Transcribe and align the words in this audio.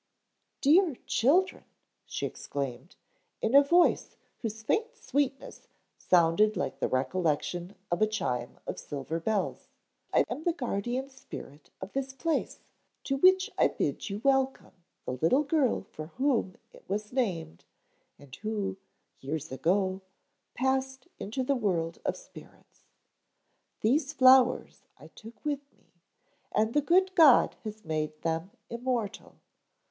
"Dear 0.61 0.95
children," 1.05 1.63
she 2.07 2.25
exclaimed, 2.25 2.95
in 3.39 3.53
a 3.53 3.61
voice 3.61 4.17
whose 4.39 4.63
faint 4.63 4.95
sweetness 4.95 5.67
sounded 5.99 6.57
like 6.57 6.79
the 6.79 6.87
recollection 6.87 7.75
of 7.91 8.01
a 8.01 8.07
chime 8.07 8.57
of 8.65 8.79
silver 8.79 9.19
bells, 9.19 9.67
"I 10.11 10.25
am 10.27 10.43
the 10.43 10.53
guardian 10.53 11.07
spirit 11.11 11.69
of 11.79 11.93
this 11.93 12.13
place, 12.15 12.61
to 13.03 13.15
which 13.17 13.51
I 13.59 13.67
bid 13.67 14.09
you 14.09 14.21
welcome, 14.23 14.71
the 15.05 15.11
little 15.11 15.43
girl 15.43 15.83
for 15.83 16.07
whom 16.07 16.55
it 16.73 16.83
was 16.89 17.13
named, 17.13 17.65
and 18.17 18.35
who, 18.37 18.77
years 19.19 19.51
ago, 19.51 20.01
passed 20.55 21.07
into 21.19 21.43
the 21.43 21.53
world 21.53 21.99
of 22.03 22.17
spirits. 22.17 22.85
These 23.81 24.13
flowers 24.13 24.81
I 24.97 25.09
took 25.09 25.45
with 25.45 25.71
me, 25.71 25.93
and 26.51 26.73
the 26.73 26.81
good 26.81 27.13
God 27.13 27.55
has 27.63 27.85
made 27.85 28.23
them 28.23 28.49
immortal. 28.67 29.35